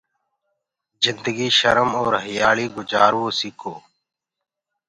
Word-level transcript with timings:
جندگي 1.03 1.47
شرم 1.59 1.89
اور 1.99 2.13
هيآݪي 2.25 2.65
گجآروو 2.75 3.25
سيڪو 3.39 3.73